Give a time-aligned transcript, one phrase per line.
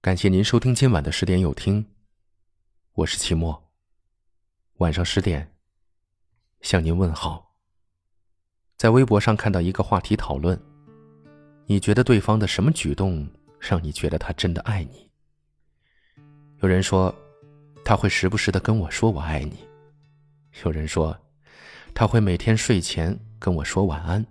[0.00, 1.84] 感谢您收听今晚的十点有听，
[2.92, 3.68] 我是齐墨。
[4.76, 5.52] 晚上十点，
[6.60, 7.56] 向您问好。
[8.76, 10.56] 在微博上看到一个话题讨论：
[11.66, 15.10] 你觉得对方的什么举动让你觉得他真的爱你？
[16.62, 17.12] 有人说
[17.84, 19.58] 他会时不时的跟我说我爱你，
[20.64, 21.18] 有人说
[21.92, 24.24] 他会每天睡前跟我说晚安，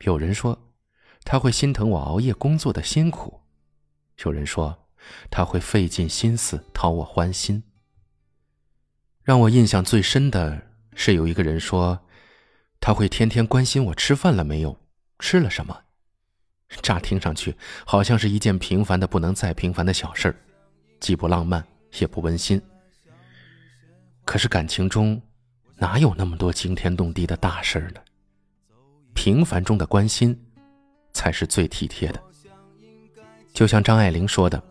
[0.00, 0.70] 有人说
[1.24, 3.39] 他会心疼我熬夜工作的辛苦。
[4.24, 4.86] 有人说，
[5.30, 7.62] 他会费尽心思讨我欢心。
[9.22, 10.60] 让我印象最深的
[10.94, 12.06] 是，有一个人说，
[12.80, 14.78] 他会天天关心我吃饭了没有，
[15.18, 15.84] 吃了什么。
[16.82, 20.36] 乍听上去好像是一件平凡的不能再平凡的小事儿，
[21.00, 21.64] 既不浪漫
[21.98, 22.60] 也不温馨。
[24.24, 25.20] 可是感情中，
[25.76, 28.00] 哪有那么多惊天动地的大事儿呢？
[29.14, 30.38] 平凡中的关心，
[31.12, 32.22] 才是最体贴的。
[33.60, 34.62] 就像张爱玲说的：“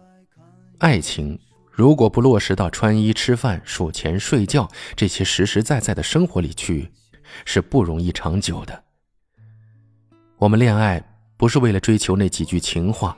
[0.81, 1.38] 爱情
[1.70, 6.91] 如果不落实到穿衣、吃饭、数钱、睡觉这些实实在在的生活里去，
[7.45, 8.84] 是不容易长久的。
[10.40, 10.99] 我们恋爱
[11.37, 13.15] 不是为了追求那几句情话，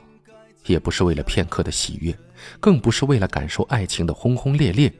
[0.66, 2.14] 也不是为了片刻的喜悦，
[2.60, 4.92] 更不是为了感受爱情的轰轰烈烈，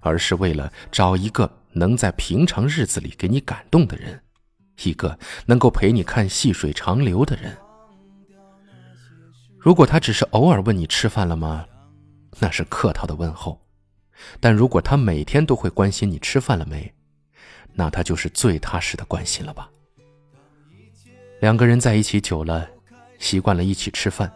[0.00, 4.18] 而是为了找一个能在平常日子里给你感动的人，
[4.84, 7.54] 一个能够陪你看细水长流的人。”
[9.64, 11.64] 如果他只是偶尔问你吃饭了吗，
[12.38, 13.58] 那是客套的问候；
[14.38, 16.92] 但如果他每天都会关心你吃饭了没，
[17.72, 19.70] 那他就是最踏实的关心了吧。
[21.40, 22.68] 两个人在一起久了，
[23.18, 24.30] 习惯了一起吃饭，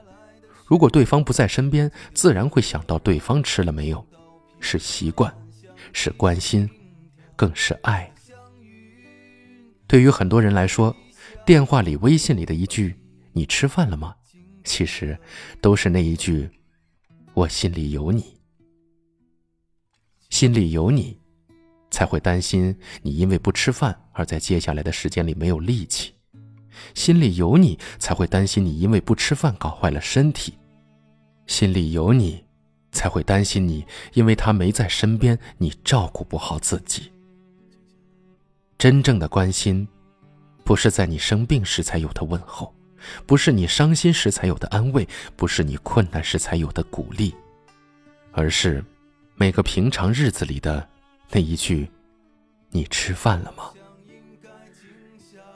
[0.64, 4.02] 如果对方不在身边，自然会想到对方吃了没有，
[4.60, 5.30] 是习惯，
[5.92, 6.66] 是关心，
[7.36, 8.10] 更是爱。
[9.86, 10.96] 对于很多人来说，
[11.44, 12.96] 电话里、微信里的一句
[13.34, 14.14] “你吃饭了吗”。
[14.68, 15.18] 其实，
[15.62, 16.46] 都是那一句
[17.32, 18.22] “我心里有你”，
[20.28, 21.18] 心里有你，
[21.90, 26.12] 才会担心你因为不吃饭而在接下来的时间里没有力气；
[26.94, 30.52] 心里有你，才会担心你因为不吃饭搞坏了身体；
[31.46, 32.44] 心里有你，
[32.92, 37.10] 才会担心你因为他没在身边，你照顾不好自己。
[38.76, 39.88] 真正的关心，
[40.62, 42.77] 不是在你生病时才有的问候。
[43.26, 47.34] 不是你伤心时才有的安慰，不是你困难时才有的鼓励，
[48.32, 48.84] 而是
[49.34, 50.86] 每个平常日子里的
[51.30, 51.88] 那一句
[52.70, 53.64] ：“你吃饭了吗？”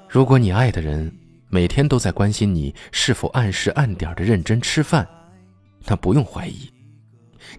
[0.09, 1.11] 如果你爱的人
[1.49, 5.09] 每天都在关心你是否按时按点的认真吃饭，
[5.87, 6.71] 那不用怀疑，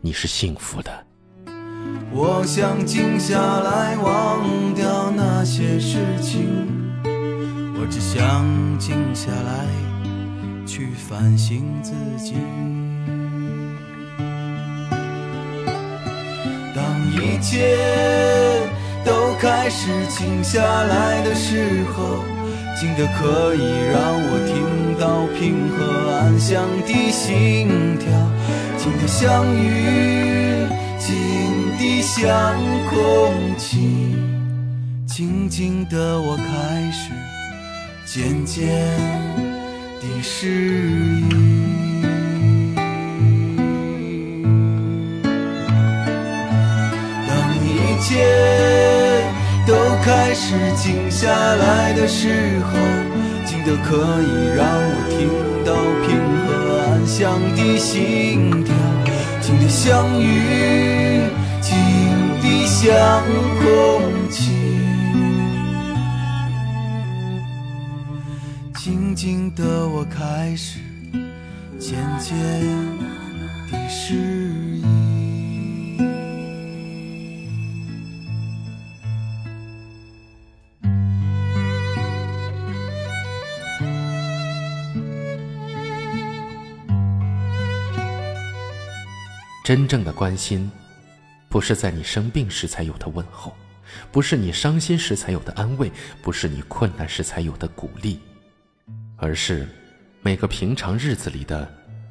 [0.02, 1.06] 你是幸福的。
[2.12, 6.93] 我想静下来，忘掉那些事情。
[7.76, 8.46] 我只想
[8.80, 9.66] 静下来，
[10.66, 12.36] 去反省自己。
[16.74, 17.76] 当一切
[19.04, 22.24] 都开始静下来的时候，
[22.80, 23.60] 静的可以
[23.92, 27.68] 让我听到平和安详的心
[28.00, 28.08] 跳，
[28.78, 30.68] 静的像雨，
[31.00, 31.12] 静
[31.78, 32.56] 的像
[32.90, 34.16] 空气，
[35.06, 37.12] 静静的我开始。
[38.16, 38.70] 渐渐
[40.00, 41.30] 的适应。
[47.28, 47.32] 当
[47.66, 47.68] 一
[48.00, 48.24] 切
[49.66, 49.74] 都
[50.04, 52.78] 开始静下来的时候，
[53.48, 55.28] 静的可以让我听
[55.66, 55.74] 到
[56.06, 56.16] 平
[56.46, 56.52] 和
[56.84, 58.76] 安详的心跳，
[59.42, 61.24] 静的像雨，
[61.62, 61.76] 静
[62.44, 63.24] 的像
[63.58, 64.63] 空气。
[69.24, 70.80] 静的我开始
[71.80, 72.36] 渐渐
[73.72, 74.84] 的适应。
[89.64, 90.70] 真正的关心，
[91.48, 93.56] 不是在你生病时才有的问候，
[94.12, 95.90] 不是你伤心时才有的安慰，
[96.22, 98.20] 不是你困难时才有的鼓励。
[99.24, 99.66] 而是
[100.22, 101.66] 每个平常日子里的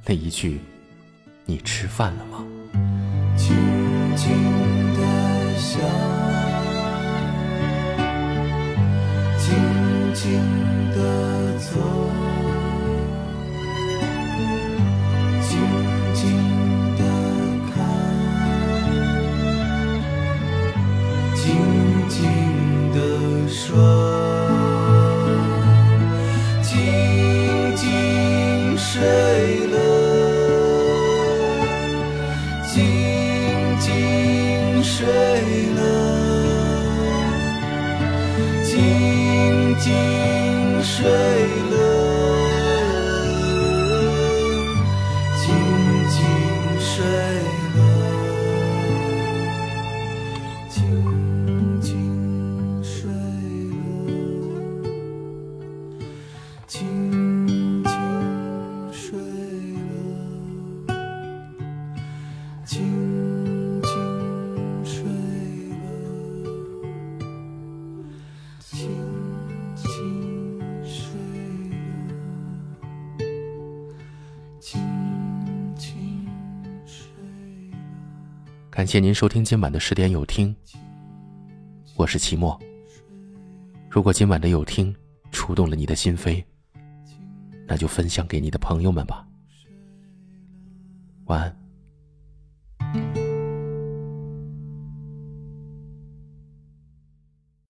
[0.06, 0.58] 那一句
[1.44, 2.42] ：“你吃饭了吗？”
[3.36, 3.54] 静
[4.16, 4.32] 静
[4.94, 5.02] 的
[5.58, 5.78] 想，
[9.36, 9.54] 静
[10.14, 10.40] 静
[10.92, 11.78] 的走，
[15.42, 15.60] 静
[16.14, 16.22] 静
[16.96, 17.04] 的
[17.74, 17.76] 看，
[21.34, 21.44] 静
[22.08, 22.18] 静
[22.94, 24.01] 的说。
[39.74, 41.31] 静水
[78.72, 80.56] 感谢您收听今晚的十点有听，
[81.94, 82.58] 我是齐墨。
[83.90, 84.96] 如果今晚的有听
[85.30, 86.42] 触动了你的心扉，
[87.66, 89.26] 那就分享给你的朋友们吧。
[91.26, 91.54] 晚
[92.80, 93.21] 安。